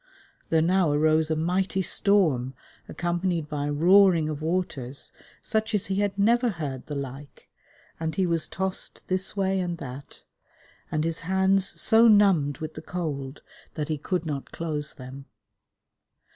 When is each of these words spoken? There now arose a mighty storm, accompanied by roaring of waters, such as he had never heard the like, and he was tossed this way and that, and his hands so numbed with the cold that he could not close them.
There 0.49 0.63
now 0.63 0.91
arose 0.91 1.29
a 1.29 1.35
mighty 1.35 1.83
storm, 1.83 2.55
accompanied 2.89 3.47
by 3.47 3.69
roaring 3.69 4.29
of 4.29 4.41
waters, 4.41 5.11
such 5.43 5.75
as 5.75 5.85
he 5.93 5.97
had 5.97 6.17
never 6.17 6.49
heard 6.49 6.87
the 6.87 6.95
like, 6.95 7.51
and 7.99 8.15
he 8.15 8.25
was 8.25 8.47
tossed 8.47 9.07
this 9.09 9.37
way 9.37 9.59
and 9.59 9.77
that, 9.77 10.23
and 10.91 11.03
his 11.03 11.19
hands 11.19 11.79
so 11.79 12.07
numbed 12.07 12.57
with 12.57 12.73
the 12.73 12.81
cold 12.81 13.43
that 13.75 13.89
he 13.89 13.99
could 13.99 14.25
not 14.25 14.51
close 14.51 14.95
them. 14.95 15.25